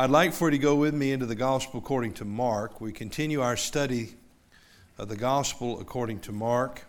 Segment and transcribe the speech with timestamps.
[0.00, 2.80] I'd like for you to go with me into the Gospel according to Mark.
[2.80, 4.14] We continue our study
[4.96, 6.86] of the Gospel according to Mark.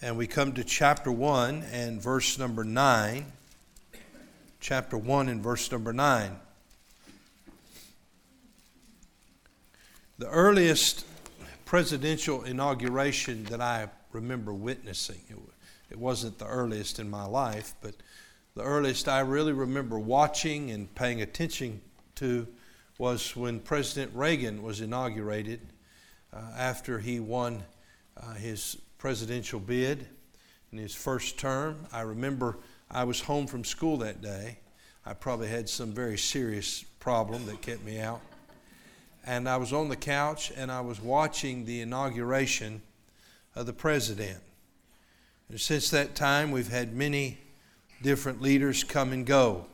[0.00, 3.26] And we come to chapter 1 and verse number 9.
[4.60, 6.34] Chapter 1 and verse number 9.
[10.16, 11.04] The earliest
[11.66, 15.20] presidential inauguration that I remember witnessing,
[15.90, 17.94] it, wasn't the earliest in my life, but
[18.54, 21.80] the earliest I really remember watching and paying attention
[22.16, 22.46] to
[22.98, 25.60] was when President Reagan was inaugurated
[26.32, 27.62] uh, after he won
[28.16, 30.06] uh, his presidential bid
[30.72, 31.86] in his first term.
[31.92, 32.58] I remember
[32.90, 34.58] I was home from school that day.
[35.06, 38.20] I probably had some very serious problem that kept me out.
[39.24, 42.82] And I was on the couch and I was watching the inauguration
[43.54, 44.38] of the president.
[45.48, 47.38] And since that time, we've had many
[48.02, 49.66] different leaders come and go.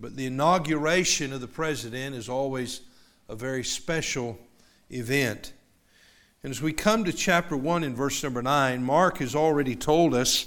[0.00, 2.80] But the inauguration of the president is always
[3.28, 4.38] a very special
[4.90, 5.52] event.
[6.42, 10.14] And as we come to chapter 1 in verse number 9, Mark has already told
[10.14, 10.46] us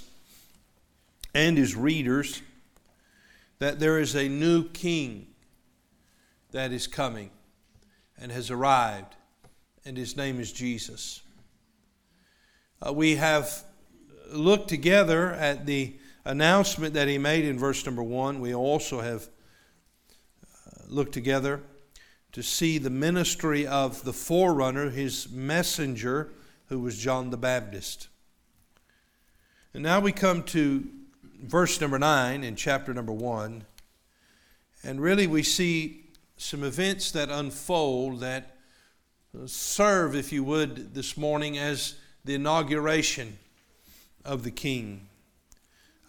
[1.34, 2.42] and his readers
[3.60, 5.28] that there is a new king
[6.52, 7.32] that is coming
[8.20, 9.16] and has arrived,
[9.86, 11.22] and his name is Jesus.
[12.86, 13.64] Uh, we have
[14.32, 15.96] looked together at the
[16.28, 18.42] announcement that he made in verse number 1.
[18.42, 19.30] We also have
[20.44, 21.62] uh, looked together
[22.34, 26.34] to see the ministry of the forerunner, his messenger,
[26.68, 28.10] who was John the Baptist.
[29.74, 30.88] And now we come to
[31.42, 33.64] verse number 9 in chapter number 1.
[34.84, 36.04] And really we see
[36.36, 38.58] some events that unfold that
[39.34, 43.40] uh, serve, if you would, this morning as the inauguration
[44.26, 45.08] of the king.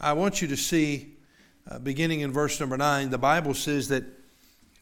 [0.01, 1.17] I want you to see,
[1.69, 4.05] uh, beginning in verse number 9, the Bible says that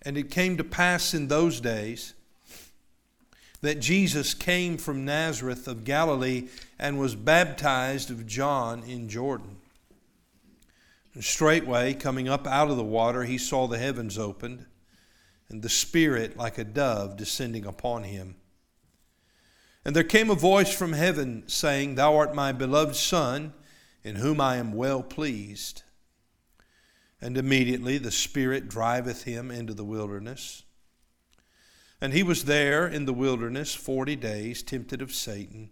[0.03, 2.15] and it came to pass in those days
[3.60, 9.56] that Jesus came from Nazareth of Galilee and was baptized of John in Jordan.
[11.15, 14.66] And straightway, coming up out of the water, he saw the heavens opened,
[15.48, 18.37] and the Spirit like a dove descending upon him.
[19.84, 23.54] And there came a voice from heaven saying, Thou art my beloved Son,
[24.06, 25.83] in whom I am well pleased.
[27.21, 30.62] And immediately the Spirit driveth him into the wilderness.
[32.00, 35.71] And he was there in the wilderness forty days, tempted of Satan,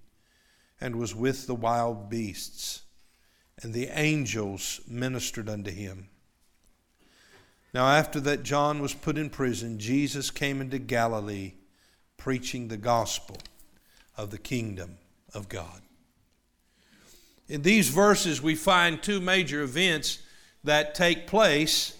[0.81, 2.83] and was with the wild beasts.
[3.63, 6.09] And the angels ministered unto him.
[7.73, 11.53] Now, after that John was put in prison, Jesus came into Galilee,
[12.17, 13.37] preaching the gospel
[14.17, 14.99] of the kingdom
[15.33, 15.84] of God.
[17.49, 20.19] In these verses, we find two major events
[20.65, 21.97] that take place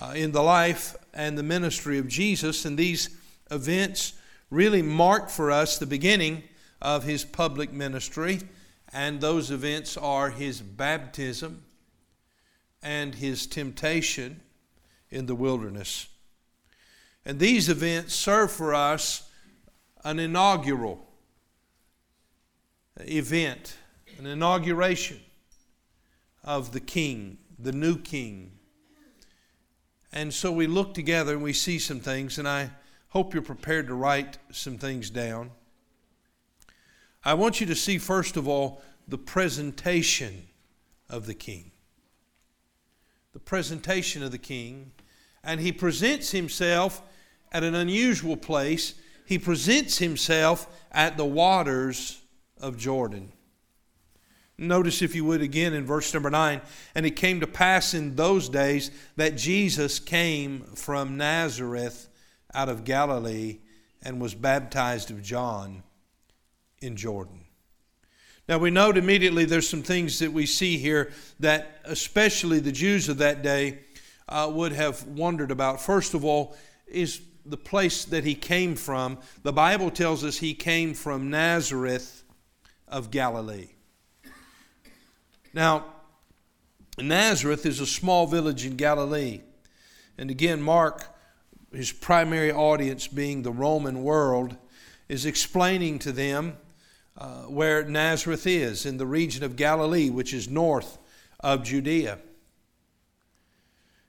[0.00, 2.64] uh, in the life and the ministry of Jesus.
[2.64, 3.10] And these
[3.50, 4.12] events
[4.50, 6.44] really mark for us the beginning
[6.80, 8.40] of his public ministry.
[8.92, 11.64] And those events are his baptism
[12.82, 14.40] and his temptation
[15.10, 16.06] in the wilderness.
[17.24, 19.28] And these events serve for us
[20.04, 21.04] an inaugural
[23.00, 23.76] event,
[24.18, 25.20] an inauguration
[26.42, 28.52] of the king the new king.
[30.12, 32.70] And so we look together and we see some things, and I
[33.08, 35.50] hope you're prepared to write some things down.
[37.24, 40.46] I want you to see, first of all, the presentation
[41.08, 41.72] of the king.
[43.32, 44.92] The presentation of the king.
[45.42, 47.02] And he presents himself
[47.50, 48.94] at an unusual place.
[49.26, 52.20] He presents himself at the waters
[52.60, 53.32] of Jordan.
[54.56, 56.60] Notice, if you would, again in verse number 9.
[56.94, 62.08] And it came to pass in those days that Jesus came from Nazareth
[62.54, 63.58] out of Galilee
[64.02, 65.82] and was baptized of John
[66.80, 67.40] in Jordan.
[68.48, 71.10] Now we note immediately there's some things that we see here
[71.40, 73.78] that especially the Jews of that day
[74.28, 75.80] uh, would have wondered about.
[75.80, 76.54] First of all,
[76.86, 79.18] is the place that he came from.
[79.42, 82.22] The Bible tells us he came from Nazareth
[82.86, 83.68] of Galilee.
[85.54, 85.84] Now,
[86.98, 89.40] Nazareth is a small village in Galilee.
[90.18, 91.06] And again, Mark,
[91.72, 94.56] his primary audience being the Roman world,
[95.08, 96.56] is explaining to them
[97.16, 100.98] uh, where Nazareth is in the region of Galilee, which is north
[101.38, 102.18] of Judea.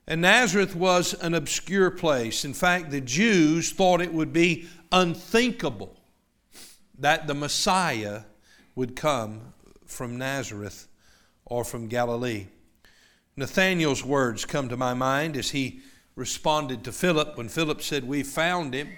[0.08, 2.44] And Nazareth was an obscure place.
[2.44, 5.96] In fact, the Jews thought it would be unthinkable
[6.98, 8.22] that the Messiah
[8.74, 9.54] would come
[9.86, 10.88] from Nazareth
[11.46, 12.48] or from Galilee.
[13.36, 15.82] Nathanael's words come to my mind as he
[16.16, 18.90] responded to Philip when Philip said, We found him.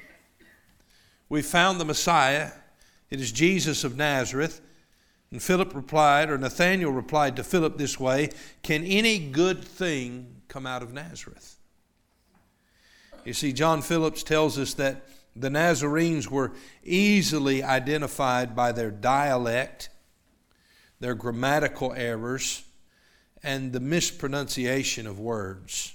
[1.30, 2.52] We found the Messiah.
[3.10, 4.62] It is Jesus of Nazareth.
[5.32, 8.30] And Philip replied, or Nathanael replied to Philip this way
[8.64, 11.58] Can any good thing come out of Nazareth?
[13.26, 15.06] You see, John Phillips tells us that
[15.36, 16.54] the Nazarenes were
[16.84, 19.90] easily identified by their dialect,
[21.00, 22.64] their grammatical errors,
[23.44, 25.94] and the mispronunciation of words.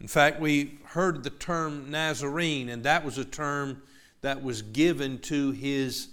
[0.00, 3.82] In fact, we heard the term Nazarene, and that was a term
[4.22, 6.08] that was given to his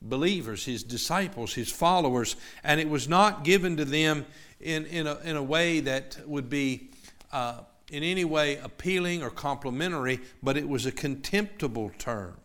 [0.00, 4.24] believers, his disciples, his followers, and it was not given to them
[4.60, 6.90] in, in, a, in a way that would be
[7.32, 7.60] uh,
[7.90, 12.36] in any way appealing or complimentary, but it was a contemptible term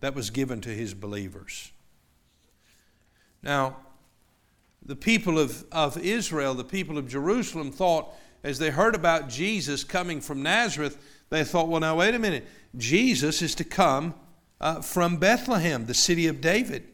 [0.00, 1.72] that was given to his believers.
[3.42, 3.76] Now,
[4.84, 9.84] the people of, of Israel, the people of Jerusalem, thought as they heard about Jesus
[9.84, 10.96] coming from Nazareth,
[11.30, 12.46] they thought, well, now, wait a minute.
[12.76, 14.14] Jesus is to come
[14.60, 16.88] uh, from Bethlehem, the city of David.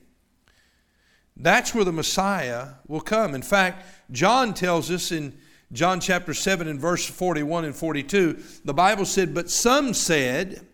[1.37, 3.35] That's where the Messiah will come.
[3.35, 5.37] In fact, John tells us in
[5.73, 10.67] John chapter 7 and verse 41 and 42, the Bible said, But some said,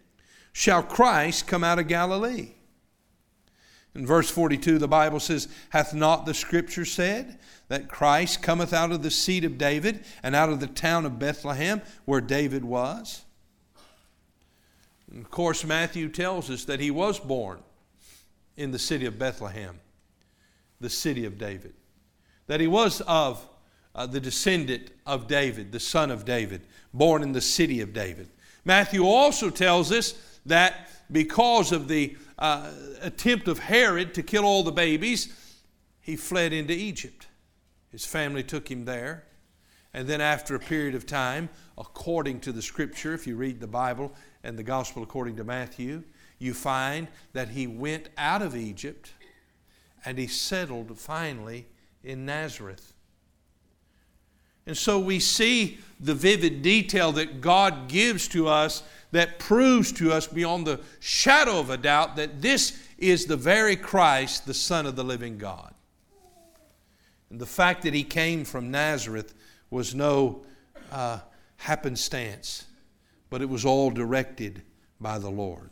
[0.53, 2.53] Shall Christ come out of Galilee?
[3.95, 7.39] In verse 42, the Bible says, Hath not the scripture said
[7.69, 11.19] that Christ cometh out of the seed of David and out of the town of
[11.19, 13.25] Bethlehem where David was?
[15.11, 17.61] And of course, Matthew tells us that he was born
[18.57, 19.81] in the city of Bethlehem,
[20.81, 21.75] the city of David.
[22.47, 23.45] That he was of
[23.95, 26.63] uh, the descendant of David, the son of David,
[26.95, 28.29] born in the city of David.
[28.65, 30.15] Matthew also tells us
[30.47, 32.71] that because of the uh,
[33.03, 35.35] attempt of Herod to kill all the babies,
[36.01, 37.27] he fled into Egypt.
[37.91, 39.25] His family took him there.
[39.93, 43.67] And then, after a period of time, according to the scripture, if you read the
[43.67, 44.13] Bible
[44.45, 46.05] and the gospel according to Matthew,
[46.39, 49.13] you find that he went out of Egypt
[50.05, 51.67] and he settled finally
[52.05, 52.95] in Nazareth.
[54.67, 58.83] And so we see the vivid detail that God gives to us
[59.13, 63.77] that proves to us beyond the shadow of a doubt that this is the very
[63.77, 65.75] Christ, the Son of the living God.
[67.31, 69.35] And the fact that he came from Nazareth
[69.71, 70.43] was no
[70.91, 71.21] uh,
[71.57, 72.67] happenstance,
[73.31, 74.63] but it was all directed
[75.01, 75.71] by the Lord.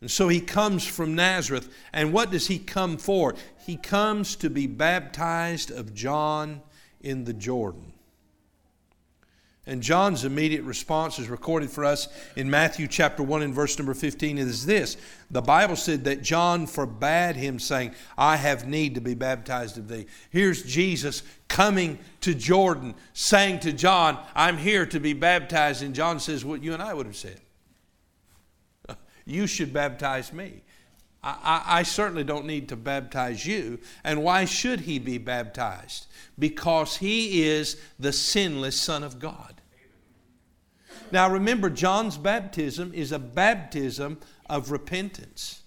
[0.00, 1.72] And so he comes from Nazareth.
[1.92, 3.34] And what does he come for?
[3.66, 6.62] He comes to be baptized of John
[7.00, 7.92] in the Jordan.
[9.68, 13.94] And John's immediate response is recorded for us in Matthew chapter 1 and verse number
[13.94, 14.96] 15 is this.
[15.28, 19.88] The Bible said that John forbade him, saying, I have need to be baptized of
[19.88, 20.06] thee.
[20.30, 25.82] Here's Jesus coming to Jordan, saying to John, I'm here to be baptized.
[25.82, 27.40] And John says what you and I would have said.
[29.28, 30.62] You should baptize me.
[31.26, 33.80] I, I certainly don't need to baptize you.
[34.04, 36.06] And why should he be baptized?
[36.38, 39.55] Because he is the sinless Son of God.
[41.12, 45.62] Now remember, John's baptism is a baptism of repentance.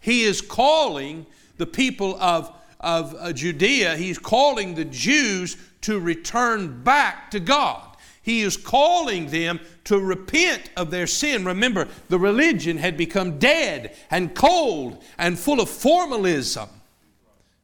[0.00, 1.26] He is calling
[1.56, 7.96] the people of, of uh, Judea, he's calling the Jews to return back to God.
[8.22, 11.44] He is calling them to repent of their sin.
[11.44, 16.70] Remember, the religion had become dead and cold and full of formalism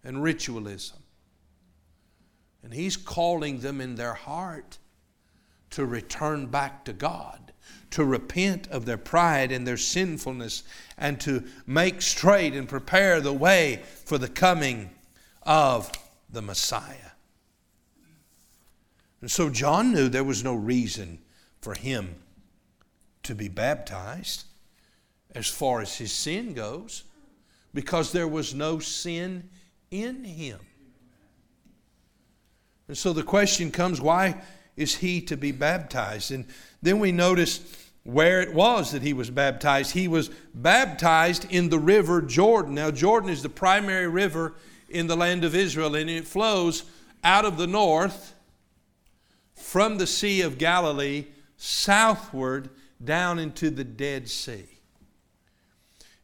[0.05, 0.99] and ritualism.
[2.63, 4.77] And He's calling them in their heart
[5.71, 7.53] to return back to God,
[7.91, 10.63] to repent of their pride and their sinfulness,
[10.99, 14.91] and to make straight and prepare the way for the coming
[15.43, 15.91] of
[16.31, 17.13] the Messiah.
[19.21, 21.19] And so John knew there was no reason
[21.61, 22.17] for him
[23.23, 24.45] to be baptized
[25.35, 27.05] as far as his sin goes
[27.75, 29.49] because there was no sin
[29.91, 30.59] in him.
[32.89, 34.43] And so the question comes why
[34.81, 36.31] is he to be baptized?
[36.31, 36.47] And
[36.83, 37.61] then we notice
[38.03, 39.93] where it was that he was baptized.
[39.93, 42.75] He was baptized in the river Jordan.
[42.75, 44.55] Now, Jordan is the primary river
[44.89, 46.85] in the land of Israel, and it flows
[47.23, 48.35] out of the north
[49.55, 51.27] from the Sea of Galilee
[51.59, 52.71] southward
[53.05, 54.65] down into the Dead Sea.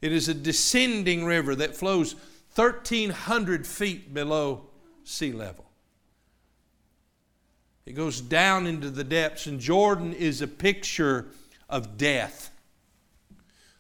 [0.01, 2.15] It is a descending river that flows
[2.55, 4.69] 1,300 feet below
[5.05, 5.66] sea level.
[7.87, 11.28] It goes down into the depths, and Jordan is a picture
[11.69, 12.50] of death.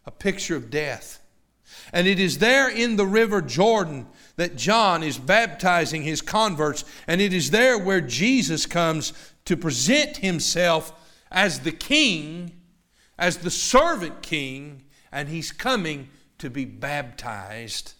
[0.06, 1.20] A picture of death.
[1.92, 7.20] And it is there in the river Jordan that John is baptizing his converts, and
[7.20, 9.12] it is there where Jesus comes
[9.44, 10.92] to present himself
[11.30, 12.52] as the king,
[13.18, 16.08] as the servant king, and he's coming
[16.38, 17.94] to be baptized.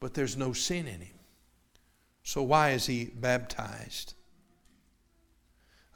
[0.00, 1.18] But there's no sin in him.
[2.22, 4.14] So, why is he baptized?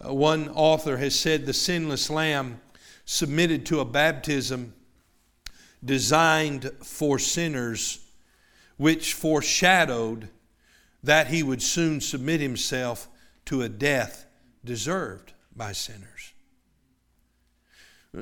[0.05, 2.61] Uh, one author has said the sinless lamb
[3.05, 4.75] submitted to a baptism
[5.85, 8.01] designed for sinners,
[8.77, 10.29] which foreshadowed
[11.03, 13.09] that he would soon submit himself
[13.45, 14.27] to a death
[14.65, 16.33] deserved by sinners.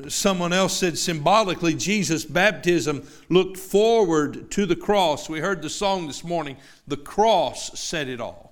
[0.09, 5.29] Someone else said symbolically, Jesus' baptism looked forward to the cross.
[5.29, 6.57] We heard the song this morning,
[6.87, 8.50] The Cross Said It All.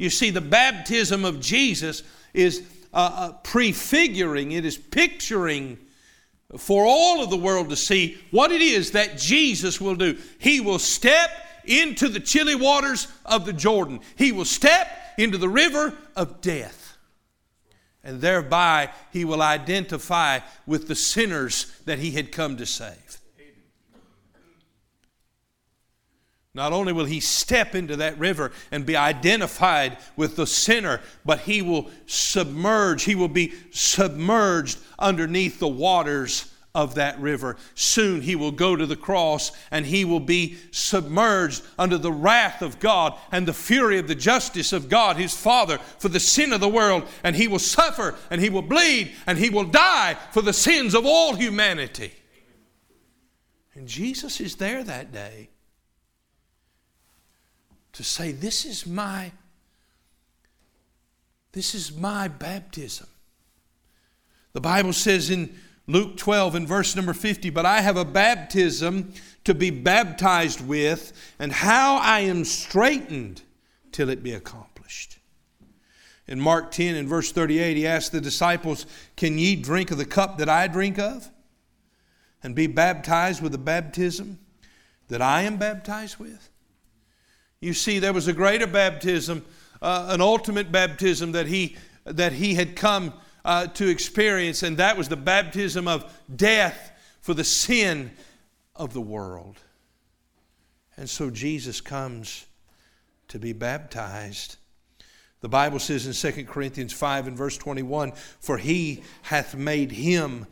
[0.00, 2.02] You see, the baptism of Jesus
[2.32, 2.62] is
[2.94, 5.76] uh, uh, prefiguring, it is picturing
[6.56, 10.16] for all of the world to see what it is that Jesus will do.
[10.38, 11.30] He will step
[11.66, 14.88] into the chilly waters of the Jordan, He will step
[15.18, 16.96] into the river of death.
[18.02, 23.19] And thereby he will identify with the sinners that he had come to save.
[26.52, 31.40] Not only will he step into that river and be identified with the sinner, but
[31.40, 37.56] he will submerge, he will be submerged underneath the waters of that river.
[37.74, 42.62] Soon he will go to the cross and he will be submerged under the wrath
[42.62, 46.52] of God and the fury of the justice of God, his Father, for the sin
[46.52, 47.04] of the world.
[47.22, 50.94] And he will suffer and he will bleed and he will die for the sins
[50.94, 52.12] of all humanity.
[53.74, 55.50] And Jesus is there that day
[57.92, 59.32] to say, This is my.
[61.52, 63.08] This is my baptism.
[64.52, 65.56] The Bible says in
[65.86, 69.12] Luke 12 and verse number 50, but I have a baptism
[69.44, 73.42] to be baptized with, and how I am straitened
[73.90, 75.18] till it be accomplished.
[76.28, 80.04] In Mark 10 and verse 38, he asked the disciples, Can ye drink of the
[80.04, 81.28] cup that I drink of?
[82.42, 84.38] And be baptized with the baptism
[85.08, 86.49] that I am baptized with?
[87.60, 89.44] You see, there was a greater baptism,
[89.82, 93.12] uh, an ultimate baptism that he, that he had come
[93.44, 98.12] uh, to experience, and that was the baptism of death for the sin
[98.74, 99.58] of the world.
[100.96, 102.46] And so Jesus comes
[103.28, 104.56] to be baptized.
[105.40, 110.46] The Bible says in 2 Corinthians 5 and verse 21 For he hath made him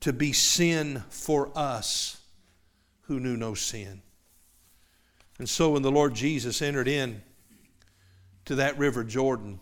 [0.00, 2.20] to be sin for us
[3.02, 4.02] who knew no sin.
[5.38, 7.22] And so when the Lord Jesus entered in
[8.44, 9.60] to that river Jordan,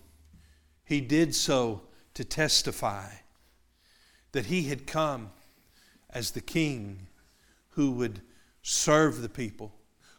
[0.84, 1.82] he did so
[2.14, 3.08] to testify
[4.32, 5.30] that he had come
[6.10, 7.06] as the king
[7.70, 8.20] who would
[8.62, 9.72] serve the people,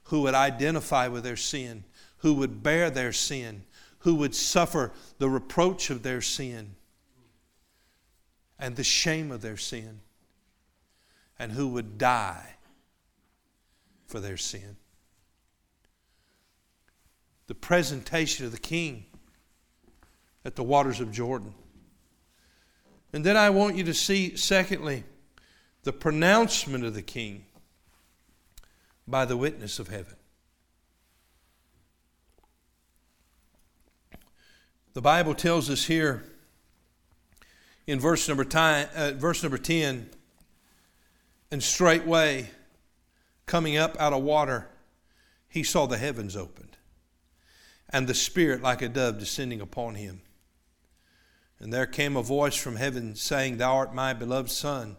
[0.06, 1.84] who would identify with their sin,
[2.18, 3.64] who would bear their sin,
[4.00, 6.76] who would suffer the reproach of their sin
[8.60, 10.00] and the shame of their sin,
[11.38, 12.56] and who would die
[14.08, 14.78] for their sin.
[17.48, 19.06] The presentation of the king
[20.46, 21.54] at the waters of Jordan
[23.14, 25.04] and then I want you to see, secondly,
[25.84, 27.46] the pronouncement of the king
[29.08, 30.16] by the witness of heaven.
[34.94, 36.24] The Bible tells us here
[37.86, 40.10] in verse number, time, uh, verse number 10
[41.52, 42.50] and straightway
[43.46, 44.70] coming up out of water,
[45.50, 46.73] he saw the heavens opened
[47.94, 50.22] and the Spirit like a dove descending upon him.
[51.60, 54.98] And there came a voice from heaven saying, Thou art my beloved Son,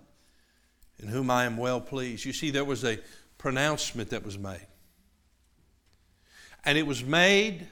[0.98, 2.24] in whom I am well pleased.
[2.24, 3.00] You see, there was a
[3.36, 4.66] pronouncement that was made.
[6.64, 7.66] And it was made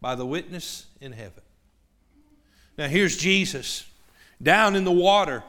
[0.00, 1.42] by the witness in heaven.
[2.76, 3.86] Now, here's Jesus
[4.42, 5.42] down in the water,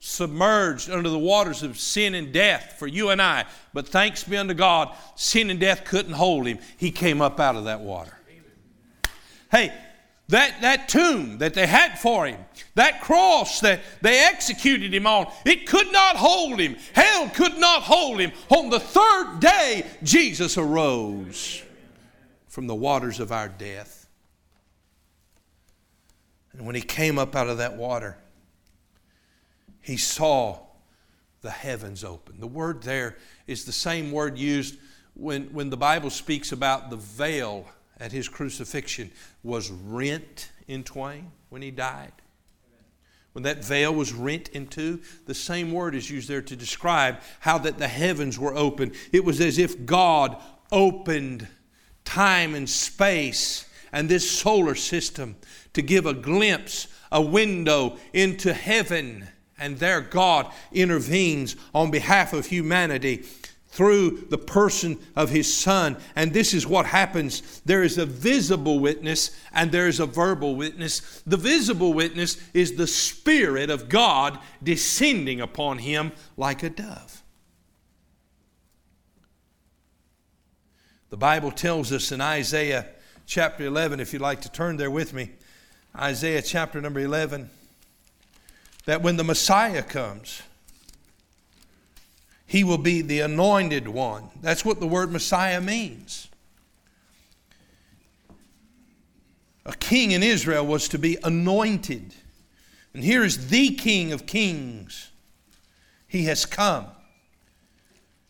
[0.00, 3.46] submerged under the waters of sin and death for you and I.
[3.72, 6.58] But thanks be unto God, sin and death couldn't hold him.
[6.76, 8.15] He came up out of that water.
[9.50, 9.72] Hey,
[10.28, 12.38] that, that tomb that they had for him,
[12.74, 16.76] that cross that they executed him on, it could not hold him.
[16.94, 18.32] Hell could not hold him.
[18.48, 21.62] On the third day, Jesus arose
[22.48, 24.08] from the waters of our death.
[26.52, 28.16] And when he came up out of that water,
[29.80, 30.58] he saw
[31.42, 32.40] the heavens open.
[32.40, 34.76] The word there is the same word used
[35.14, 39.10] when, when the Bible speaks about the veil at his crucifixion
[39.42, 42.12] was rent in twain when he died.
[43.32, 47.18] When that veil was rent in two, the same word is used there to describe
[47.40, 48.92] how that the heavens were open.
[49.12, 50.40] It was as if God
[50.72, 51.46] opened
[52.04, 55.36] time and space and this solar system
[55.74, 59.28] to give a glimpse, a window into heaven.
[59.58, 63.24] And there God intervenes on behalf of humanity
[63.76, 65.98] through the person of his son.
[66.16, 70.56] And this is what happens there is a visible witness and there is a verbal
[70.56, 71.20] witness.
[71.26, 77.22] The visible witness is the Spirit of God descending upon him like a dove.
[81.10, 82.86] The Bible tells us in Isaiah
[83.26, 85.32] chapter 11, if you'd like to turn there with me,
[85.94, 87.50] Isaiah chapter number 11,
[88.86, 90.40] that when the Messiah comes,
[92.46, 94.30] he will be the anointed one.
[94.40, 96.28] That's what the word Messiah means.
[99.64, 102.14] A king in Israel was to be anointed.
[102.94, 105.10] And here is the King of Kings.
[106.06, 106.86] He has come.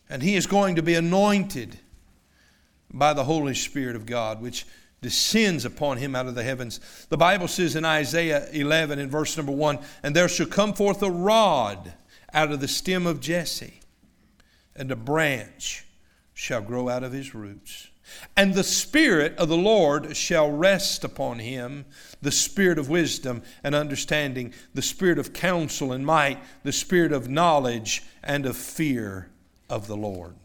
[0.09, 1.77] And he is going to be anointed
[2.91, 4.65] by the Holy Spirit of God, which
[4.99, 6.79] descends upon him out of the heavens.
[7.09, 11.03] The Bible says in Isaiah 11, in verse number 1 And there shall come forth
[11.03, 11.93] a rod
[12.33, 13.81] out of the stem of Jesse
[14.77, 15.85] and a branch
[16.33, 17.87] shall grow out of his roots.
[18.35, 21.85] And the Spirit of the Lord shall rest upon him
[22.21, 27.29] the Spirit of wisdom and understanding, the Spirit of counsel and might, the Spirit of
[27.29, 29.29] knowledge and of fear
[29.69, 30.35] of the Lord.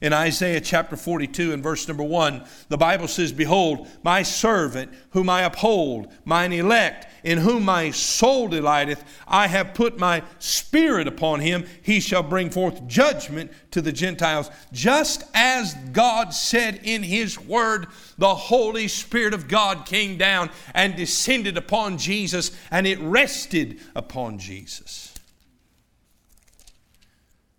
[0.00, 5.28] In Isaiah chapter 42 and verse number 1, the Bible says, Behold, my servant, whom
[5.28, 11.40] I uphold, mine elect, in whom my soul delighteth, I have put my spirit upon
[11.40, 11.66] him.
[11.82, 14.50] He shall bring forth judgment to the Gentiles.
[14.72, 20.94] Just as God said in his word, the Holy Spirit of God came down and
[20.94, 25.07] descended upon Jesus, and it rested upon Jesus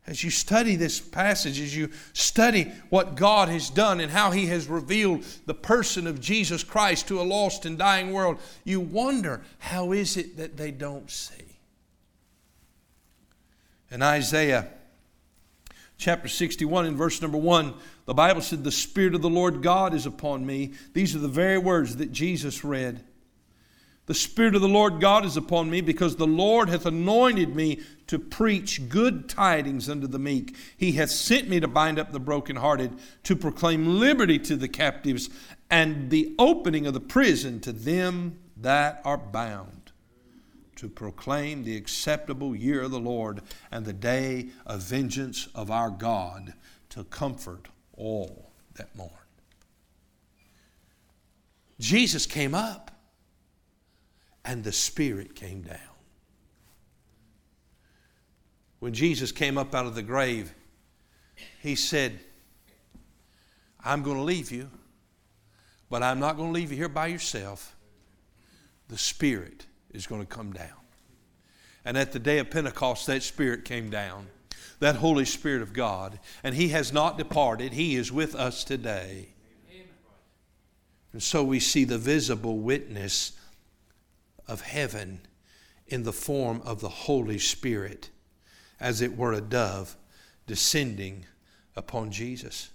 [0.09, 4.47] as you study this passage, as you study what God has done and how He
[4.47, 9.43] has revealed the person of Jesus Christ to a lost and dying world, you wonder
[9.59, 11.59] how is it that they don't see?
[13.91, 14.69] In Isaiah
[15.99, 19.93] chapter 61, in verse number 1, the Bible said, The Spirit of the Lord God
[19.93, 20.73] is upon me.
[20.93, 23.03] These are the very words that Jesus read.
[24.09, 27.81] The Spirit of the Lord God is upon me because the Lord hath anointed me
[28.07, 30.55] to preach good tidings unto the meek.
[30.75, 35.29] He hath sent me to bind up the brokenhearted, to proclaim liberty to the captives,
[35.69, 39.91] and the opening of the prison to them that are bound,
[40.77, 45.91] to proclaim the acceptable year of the Lord and the day of vengeance of our
[45.91, 46.55] God,
[46.89, 49.11] to comfort all that mourn.
[51.79, 52.89] Jesus came up
[54.49, 55.77] and the Spirit came down.
[58.79, 60.51] When Jesus came up out of the grave,
[61.61, 62.19] he said,
[63.85, 64.71] I'm going to leave you,
[65.87, 67.75] but I'm not going to leave you here by yourself.
[68.87, 70.81] The Spirit is going to come down.
[71.85, 74.25] And at the day of Pentecost, that Spirit came down,
[74.79, 77.73] that Holy Spirit of God, and He has not departed.
[77.73, 79.27] He is with us today.
[81.13, 83.33] And so we see the visible witness
[84.49, 85.21] of heaven
[85.87, 88.09] in the form of the Holy Spirit,
[88.79, 89.95] as it were a dove
[90.47, 91.25] descending
[91.75, 92.69] upon Jesus.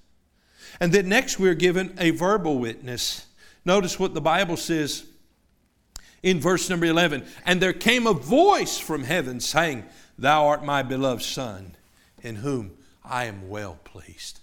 [0.81, 3.27] And then next we're given a verbal witness.
[3.65, 5.05] Notice what the Bible says
[6.23, 9.85] in verse number 11 And there came a voice from heaven saying,
[10.19, 11.77] Thou art my beloved Son,
[12.23, 12.73] in whom
[13.05, 14.41] I am well pleased.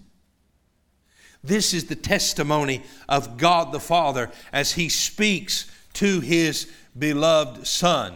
[1.43, 8.13] This is the testimony of God the Father as He speaks to His beloved Son.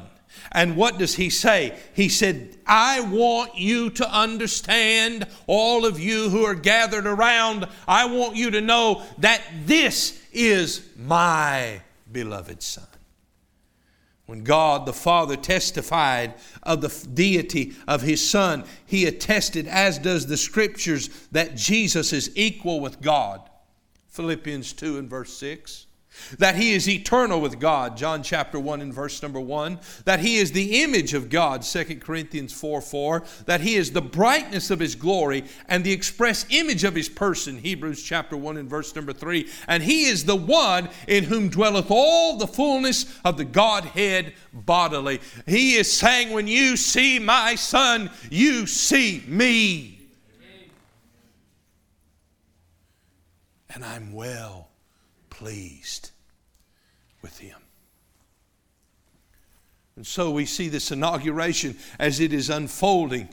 [0.52, 1.78] And what does he say?
[1.94, 8.06] He said, I want you to understand, all of you who are gathered around, I
[8.06, 12.88] want you to know that this is my beloved Son.
[14.28, 20.26] When God the Father testified of the deity of His Son, He attested, as does
[20.26, 23.42] the Scriptures, that Jesus is equal with God.
[24.08, 25.85] Philippians 2 and verse 6.
[26.40, 30.38] That he is eternal with God, John chapter 1 and verse number 1, that he
[30.38, 34.80] is the image of God, 2 Corinthians 4 4, that he is the brightness of
[34.80, 39.14] his glory and the express image of his person, Hebrews chapter 1 and verse number
[39.14, 44.34] 3, and he is the one in whom dwelleth all the fullness of the Godhead
[44.54, 45.22] bodily.
[45.46, 49.92] He is saying, When you see my son, you see me.
[53.74, 54.70] And I'm well
[55.38, 56.12] pleased
[57.22, 57.58] with him.
[59.96, 63.30] And so we see this inauguration as it is unfolding.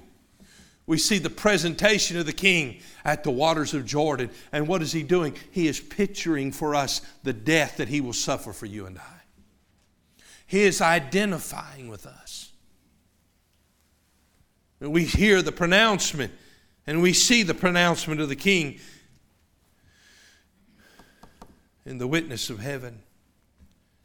[0.86, 4.30] We see the presentation of the king at the waters of Jordan.
[4.52, 5.34] And what is he doing?
[5.50, 9.22] He is picturing for us the death that he will suffer for you and I.
[10.46, 12.50] He is identifying with us.
[14.80, 16.32] And we hear the pronouncement
[16.86, 18.80] and we see the pronouncement of the king
[21.84, 23.02] in the witness of heaven.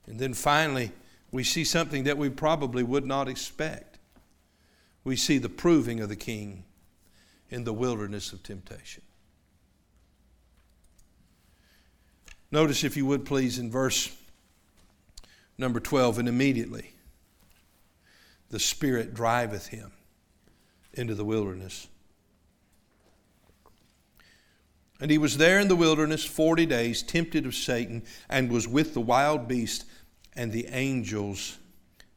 [0.05, 0.91] And then finally,
[1.31, 3.99] we see something that we probably would not expect.
[5.03, 6.63] We see the proving of the king
[7.49, 9.03] in the wilderness of temptation.
[12.51, 14.15] Notice, if you would please, in verse
[15.57, 16.91] number 12, and immediately
[18.49, 19.91] the Spirit driveth him
[20.93, 21.87] into the wilderness
[24.99, 28.93] and he was there in the wilderness 40 days, tempted of Satan, and was with
[28.93, 29.85] the wild beast,
[30.35, 31.57] and the angels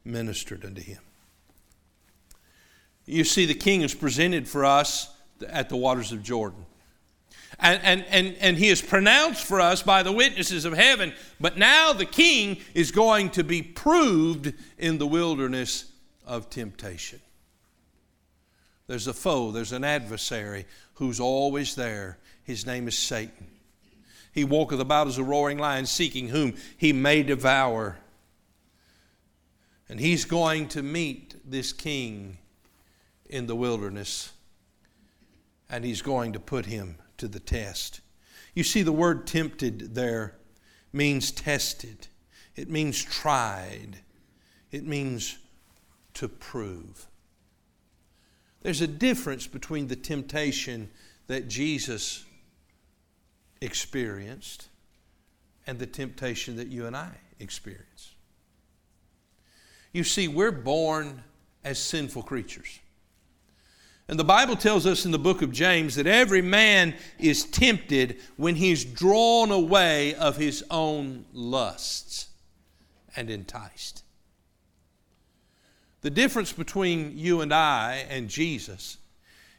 [0.03, 0.99] ministered unto him.
[3.05, 5.13] You see, the king is presented for us
[5.47, 6.65] at the waters of Jordan.
[7.59, 11.13] And, and, and, and he is pronounced for us by the witnesses of heaven.
[11.39, 15.91] But now the king is going to be proved in the wilderness
[16.25, 17.19] of temptation.
[18.87, 20.65] There's a foe, there's an adversary
[20.95, 23.47] who's always there his name is Satan.
[24.31, 27.97] He walketh about as a roaring lion, seeking whom he may devour.
[29.89, 32.37] And he's going to meet this king
[33.29, 34.31] in the wilderness,
[35.69, 38.01] and he's going to put him to the test.
[38.53, 40.35] You see, the word tempted there
[40.93, 42.07] means tested,
[42.55, 43.99] it means tried,
[44.71, 45.37] it means
[46.15, 47.07] to prove.
[48.61, 50.89] There's a difference between the temptation
[51.27, 52.25] that Jesus
[53.61, 54.67] experienced
[55.67, 58.11] and the temptation that you and I experience.
[59.93, 61.23] You see, we're born
[61.63, 62.79] as sinful creatures.
[64.07, 68.17] And the Bible tells us in the book of James that every man is tempted
[68.35, 72.27] when he's drawn away of his own lusts
[73.15, 74.03] and enticed.
[76.01, 78.97] The difference between you and I and Jesus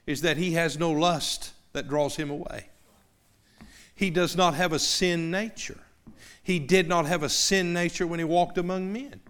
[0.07, 2.67] is that he has no lust that draws him away.
[4.03, 5.79] He does not have a sin nature.
[6.43, 9.21] He did not have a sin nature when he walked among men.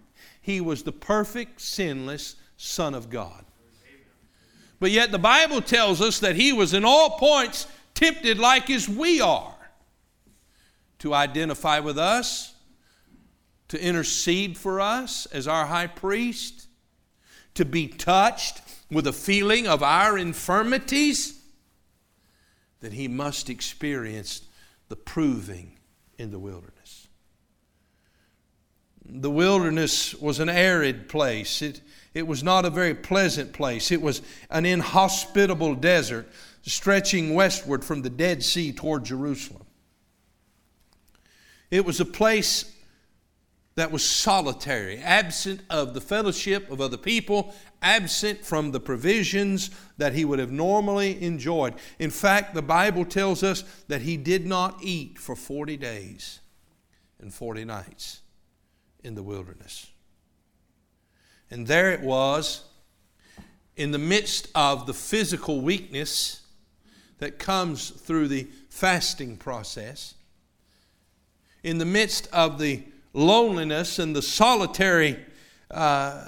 [0.41, 3.45] He was the perfect, sinless Son of God.
[4.79, 8.89] But yet the Bible tells us that he was in all points tempted like as
[8.89, 9.55] we are
[10.97, 12.55] to identify with us,
[13.67, 16.65] to intercede for us as our high priest,
[17.53, 21.39] to be touched with a feeling of our infirmities
[22.79, 24.41] that he must experience
[24.89, 25.77] the proving
[26.17, 27.07] in the wilderness.
[29.05, 31.61] The wilderness was an arid place.
[31.61, 31.81] It,
[32.13, 33.91] it was not a very pleasant place.
[33.91, 36.29] It was an inhospitable desert
[36.61, 39.65] stretching westward from the Dead Sea toward Jerusalem.
[41.69, 42.71] It was a place
[43.75, 50.13] that was solitary, absent of the fellowship of other people, absent from the provisions that
[50.13, 51.73] he would have normally enjoyed.
[51.97, 56.39] In fact, the Bible tells us that he did not eat for 40 days
[57.19, 58.21] and 40 nights
[59.03, 59.89] in the wilderness.
[61.49, 62.63] And there it was,
[63.75, 66.41] in the midst of the physical weakness
[67.17, 70.13] that comes through the fasting process,
[71.63, 75.17] in the midst of the loneliness and the solitary
[75.71, 76.25] uh,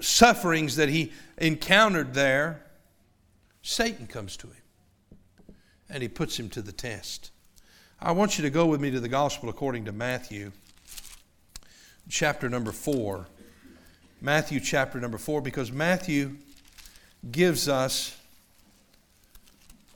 [0.00, 2.64] sufferings that he encountered there,
[3.62, 5.56] Satan comes to him
[5.88, 7.30] and he puts him to the test.
[8.00, 10.52] I want you to go with me to the gospel according to Matthew,
[12.08, 13.26] chapter number 4.
[14.20, 16.36] Matthew, chapter number 4, because Matthew
[17.30, 18.16] gives us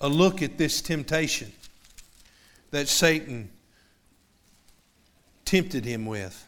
[0.01, 1.53] a look at this temptation
[2.71, 3.51] that Satan
[5.49, 6.47] tempted him with.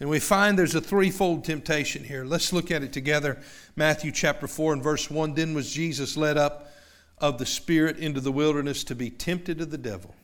[0.00, 2.24] And we find there's a threefold temptation here.
[2.24, 3.38] Let's look at it together.
[3.76, 5.34] Matthew chapter 4 and verse 1.
[5.34, 6.72] Then was Jesus led up
[7.18, 10.14] of the Spirit into the wilderness to be tempted of the devil.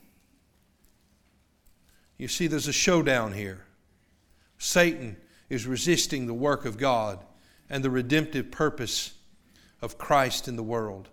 [2.17, 3.63] You see, there's a showdown here.
[4.57, 5.17] Satan
[5.49, 7.23] is resisting the work of God
[7.69, 9.13] and the redemptive purpose
[9.83, 11.09] of Christ in the world.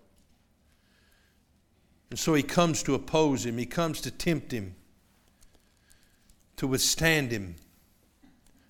[2.11, 4.75] And so he comes to oppose him, he comes to tempt him,
[6.57, 7.55] to withstand him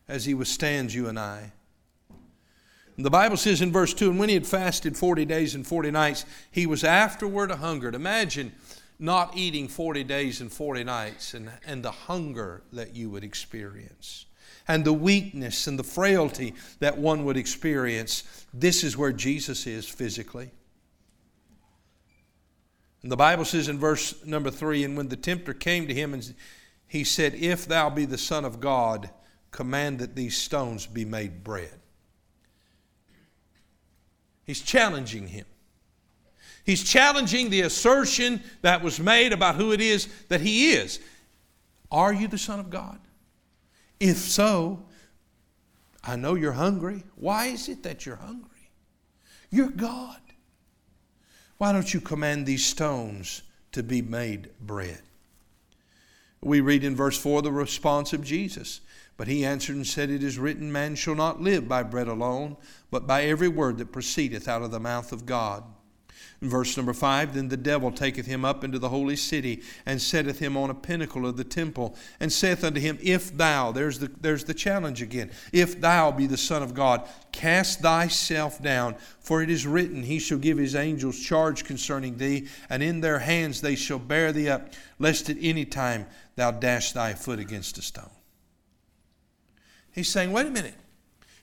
[0.07, 1.53] as he withstands you and I.
[2.99, 5.91] The Bible says in verse 2 And when he had fasted 40 days and 40
[5.91, 7.95] nights, he was afterward hungered.
[7.95, 8.53] Imagine
[8.99, 14.27] not eating 40 days and 40 nights and, and the hunger that you would experience
[14.69, 18.47] and the weakness and the frailty that one would experience.
[18.53, 20.51] This is where Jesus is physically.
[23.03, 26.15] And the Bible says in verse number 3 And when the tempter came to him,
[26.15, 26.35] and
[26.87, 29.11] he said, If thou be the Son of God,
[29.51, 31.81] command that these stones be made bread.
[34.45, 35.47] He's challenging him.
[36.65, 41.01] He's challenging the assertion that was made about who it is that he is.
[41.91, 42.99] Are you the Son of God?
[43.99, 44.85] If so,
[46.03, 47.05] I know you're hungry.
[47.17, 48.71] Why is it that you're hungry?
[49.51, 50.21] You're God.
[51.61, 53.43] Why don't you command these stones
[53.73, 55.03] to be made bread?
[56.41, 58.81] We read in verse 4 the response of Jesus.
[59.19, 62.57] But he answered and said, It is written, Man shall not live by bread alone,
[62.91, 65.63] but by every word that proceedeth out of the mouth of God.
[66.43, 70.01] In verse number five, then the devil taketh him up into the holy city and
[70.01, 73.99] setteth him on a pinnacle of the temple and saith unto him, If thou, there's
[73.99, 78.97] the, there's the challenge again, if thou be the Son of God, cast thyself down,
[79.21, 83.19] for it is written, He shall give His angels charge concerning thee, and in their
[83.19, 86.07] hands they shall bear thee up, lest at any time
[86.37, 88.11] thou dash thy foot against a stone.
[89.93, 90.75] He's saying, wait a minute.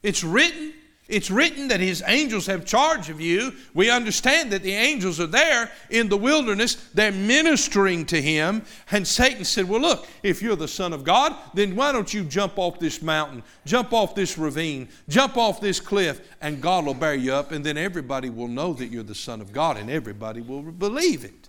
[0.02, 0.74] It's written.
[1.08, 3.54] It's written that his angels have charge of you.
[3.74, 6.76] We understand that the angels are there in the wilderness.
[6.94, 8.64] They're ministering to him.
[8.92, 12.26] And Satan said, Well, look, if you're the Son of God, then why don't you
[12.26, 16.94] jump off this mountain, jump off this ravine, jump off this cliff, and God will
[16.94, 19.90] bear you up, and then everybody will know that you're the Son of God, and
[19.90, 21.48] everybody will believe it.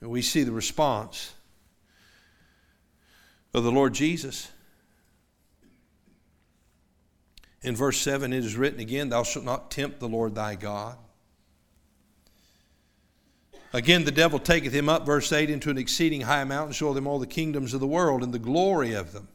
[0.00, 1.32] And we see the response
[3.52, 4.50] of the Lord Jesus.
[7.64, 10.98] In verse 7, it is written again, Thou shalt not tempt the Lord thy God.
[13.72, 17.06] Again, the devil taketh him up, verse 8, into an exceeding high mountain, showeth him
[17.06, 19.28] all the kingdoms of the world and the glory of them,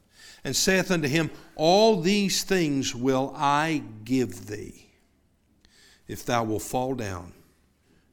[0.44, 4.92] and saith unto him, All these things will I give thee,
[6.08, 7.34] if thou wilt fall down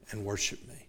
[0.09, 0.87] and worship me.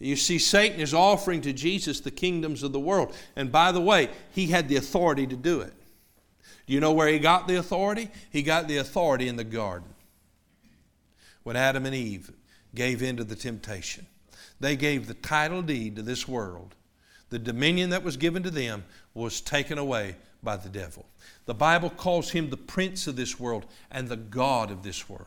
[0.00, 3.14] You see, Satan is offering to Jesus the kingdoms of the world.
[3.34, 5.72] And by the way, he had the authority to do it.
[6.68, 8.10] Do you know where he got the authority?
[8.30, 9.88] He got the authority in the garden.
[11.42, 12.30] When Adam and Eve
[12.74, 14.06] gave in to the temptation,
[14.60, 16.74] they gave the title deed to this world.
[17.30, 21.06] The dominion that was given to them was taken away by the devil.
[21.46, 25.24] The Bible calls him the prince of this world and the God of this world.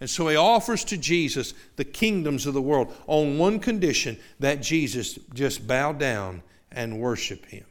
[0.00, 4.62] And so he offers to Jesus the kingdoms of the world on one condition that
[4.62, 7.66] Jesus just bow down and worship him.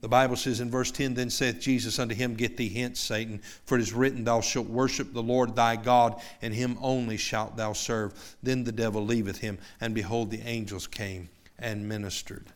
[0.00, 3.42] The Bible says in verse 10 Then saith Jesus unto him, Get thee hence, Satan,
[3.64, 7.56] for it is written, Thou shalt worship the Lord thy God, and him only shalt
[7.56, 8.36] thou serve.
[8.42, 12.46] Then the devil leaveth him, and behold, the angels came and ministered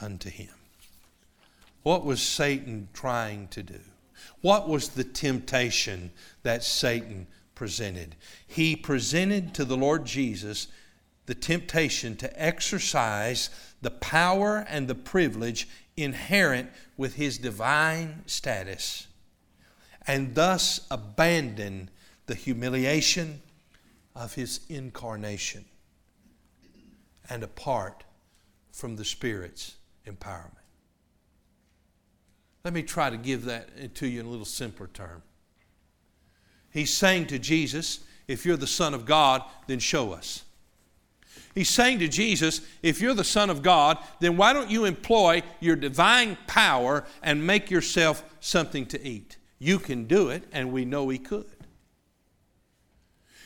[0.00, 0.50] unto him.
[1.82, 3.80] What was Satan trying to do?
[4.40, 6.10] What was the temptation
[6.42, 8.16] that Satan presented?
[8.46, 10.68] He presented to the Lord Jesus
[11.26, 13.50] the temptation to exercise
[13.82, 19.06] the power and the privilege inherent with his divine status
[20.06, 21.90] and thus abandon
[22.26, 23.40] the humiliation
[24.14, 25.64] of his incarnation
[27.28, 28.04] and apart
[28.72, 30.52] from the Spirit's empowerment.
[32.64, 35.22] Let me try to give that to you in a little simpler term.
[36.70, 40.42] He's saying to Jesus, if you're the Son of God, then show us.
[41.56, 45.42] He's saying to Jesus, if you're the Son of God, then why don't you employ
[45.58, 49.38] your divine power and make yourself something to eat?
[49.58, 51.46] You can do it, and we know He could.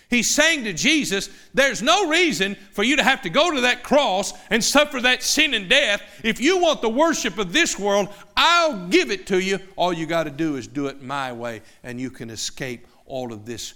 [0.09, 3.85] He's saying to Jesus, There's no reason for you to have to go to that
[3.85, 6.03] cross and suffer that sin and death.
[6.25, 9.61] If you want the worship of this world, I'll give it to you.
[9.77, 13.33] All you got to do is do it my way, and you can escape all
[13.33, 13.75] of this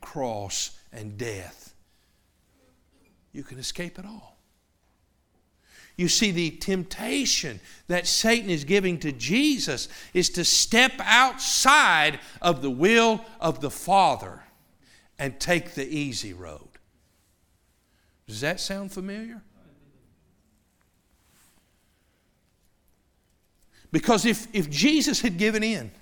[0.00, 1.67] cross and death.
[3.38, 4.36] You can escape it all.
[5.96, 12.62] You see, the temptation that Satan is giving to Jesus is to step outside of
[12.62, 14.42] the will of the Father
[15.20, 16.66] and take the easy road.
[18.26, 19.40] Does that sound familiar?
[23.92, 25.92] Because if, if Jesus had given in,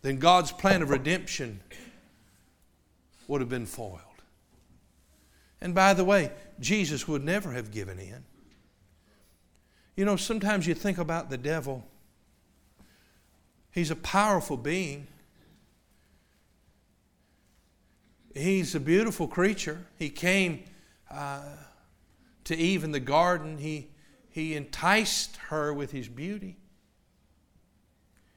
[0.00, 1.60] then God's plan of redemption
[3.26, 4.07] would have been foiled.
[5.60, 8.24] And by the way, Jesus would never have given in.
[9.96, 11.84] You know, sometimes you think about the devil,
[13.72, 15.08] he's a powerful being.
[18.34, 19.84] He's a beautiful creature.
[19.98, 20.62] He came
[21.10, 21.42] uh,
[22.44, 23.58] to Eve in the garden.
[23.58, 23.88] He,
[24.30, 26.56] he enticed her with his beauty.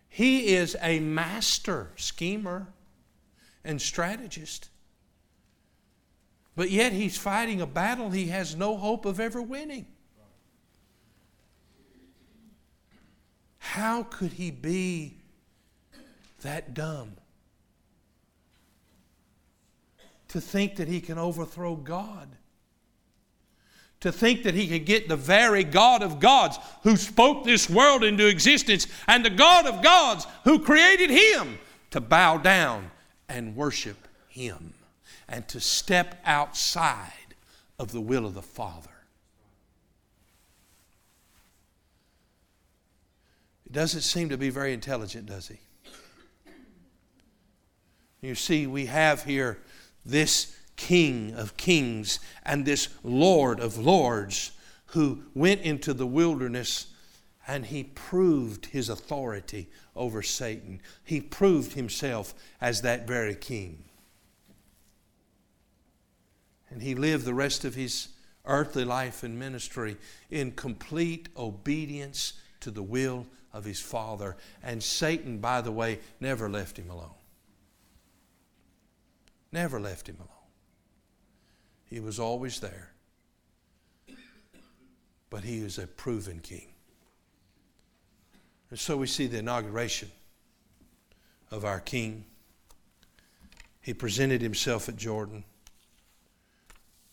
[0.09, 2.67] He is a master schemer
[3.63, 4.69] and strategist.
[6.55, 9.85] But yet he's fighting a battle he has no hope of ever winning.
[13.59, 15.15] How could he be
[16.41, 17.13] that dumb
[20.27, 22.27] to think that he can overthrow God?
[24.01, 28.03] To think that he could get the very God of gods who spoke this world
[28.03, 31.59] into existence and the God of gods who created him
[31.91, 32.89] to bow down
[33.29, 34.73] and worship him
[35.31, 37.35] and to step outside
[37.79, 38.89] of the will of the Father.
[43.65, 45.59] It doesn't seem to be very intelligent, does he?
[48.21, 49.59] You see, we have here
[50.05, 54.51] this King of kings and this Lord of lords
[54.87, 56.87] who went into the wilderness
[57.47, 60.81] and he proved his authority over Satan.
[61.03, 63.85] He proved himself as that very king.
[66.71, 68.07] And he lived the rest of his
[68.45, 69.97] earthly life and ministry
[70.29, 74.37] in complete obedience to the will of his Father.
[74.63, 77.09] And Satan, by the way, never left him alone.
[79.51, 80.29] Never left him alone.
[81.85, 82.93] He was always there.
[85.29, 86.67] But he is a proven king.
[88.69, 90.09] And so we see the inauguration
[91.51, 92.23] of our king.
[93.81, 95.43] He presented himself at Jordan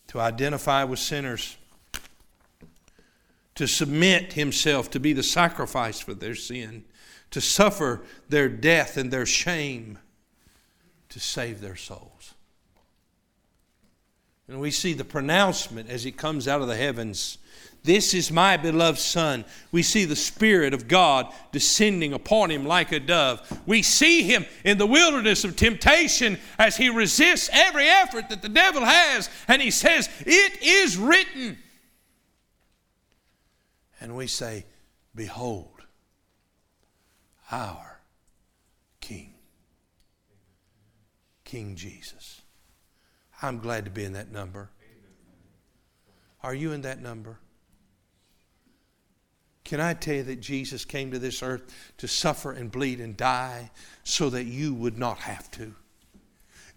[0.09, 1.57] to identify with sinners,
[3.55, 6.85] to submit himself to be the sacrifice for their sin,
[7.31, 9.99] to suffer their death and their shame,
[11.09, 12.35] to save their souls.
[14.49, 17.39] And we see the pronouncement as he comes out of the heavens
[17.85, 19.45] this is my beloved Son.
[19.73, 23.41] We see the Spirit of God descending upon him like a dove.
[23.67, 28.49] We see him in the wilderness of temptation as he resists every effort that the
[28.49, 31.57] devil has, and he says, It is written.
[34.01, 34.67] And we say,
[35.15, 35.81] Behold,
[37.51, 38.01] our
[39.01, 39.35] King,
[41.45, 42.38] King Jesus.
[43.41, 44.71] I'm glad to be in that number.
[46.43, 47.39] Are you in that number?
[49.65, 53.17] Can I tell you that Jesus came to this earth to suffer and bleed and
[53.17, 53.71] die
[54.03, 55.75] so that you would not have to?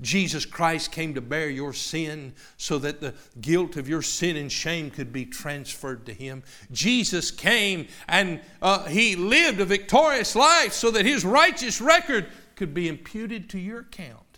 [0.01, 4.51] Jesus Christ came to bear your sin so that the guilt of your sin and
[4.51, 6.43] shame could be transferred to Him.
[6.71, 12.73] Jesus came and uh, He lived a victorious life so that His righteous record could
[12.73, 14.30] be imputed to your account.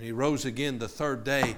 [0.00, 1.56] And He rose again the third day,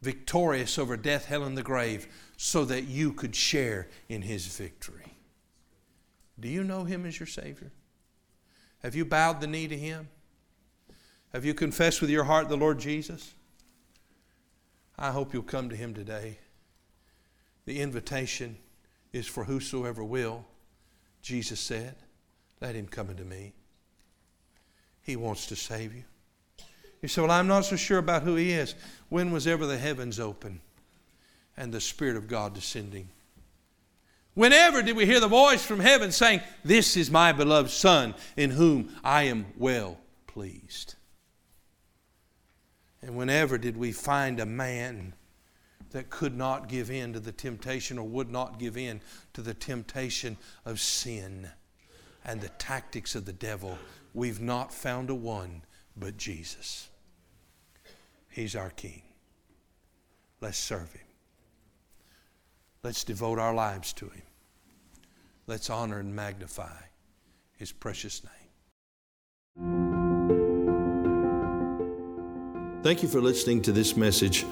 [0.00, 5.12] victorious over death, hell, and the grave so that you could share in his victory.
[6.40, 7.70] Do you know him as your Savior?
[8.82, 10.08] Have you bowed the knee to him?
[11.34, 13.34] Have you confessed with your heart the Lord Jesus?
[14.96, 16.38] I hope you'll come to him today.
[17.66, 18.56] The invitation
[19.12, 20.46] is for whosoever will.
[21.20, 21.96] Jesus said,
[22.62, 23.52] Let him come unto me.
[25.02, 26.04] He wants to save you.
[27.04, 28.74] You say, Well, I'm not so sure about who he is.
[29.10, 30.60] When was ever the heavens open?
[31.56, 33.08] and the Spirit of God descending.
[34.34, 38.50] Whenever did we hear the voice from heaven saying, This is my beloved Son, in
[38.50, 40.96] whom I am well pleased?
[43.00, 45.14] And whenever did we find a man
[45.90, 49.00] that could not give in to the temptation or would not give in
[49.34, 51.48] to the temptation of sin
[52.24, 53.78] and the tactics of the devil?
[54.14, 55.62] We've not found a one
[55.96, 56.88] but Jesus.
[58.34, 59.02] He's our King.
[60.40, 61.06] Let's serve Him.
[62.82, 64.24] Let's devote our lives to Him.
[65.46, 66.80] Let's honor and magnify
[67.56, 68.32] His precious name.
[72.82, 74.44] Thank you for listening to this message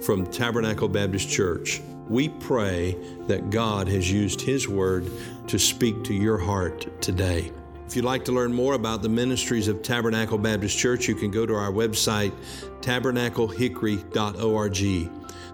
[0.00, 1.82] from Tabernacle Baptist Church.
[2.08, 5.10] We pray that God has used His Word
[5.48, 7.52] to speak to your heart today.
[7.86, 11.30] If you'd like to learn more about the ministries of Tabernacle Baptist Church, you can
[11.30, 12.32] go to our website,
[12.80, 15.10] tabernaclehickory.org.